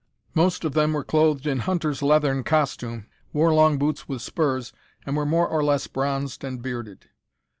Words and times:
Most 0.33 0.65
of 0.65 0.73
them 0.73 0.93
were 0.93 1.03
clothed 1.03 1.45
in 1.45 1.59
hunters' 1.59 2.01
leathern 2.01 2.43
costume, 2.43 3.05
wore 3.33 3.53
long 3.53 3.77
boots 3.77 4.07
with 4.09 4.23
spurs, 4.23 4.73
and 5.05 5.15
were 5.15 5.27
more 5.27 5.47
or 5.47 5.63
less 5.63 5.85
bronzed 5.85 6.43
and 6.43 6.59
bearded. 6.59 7.09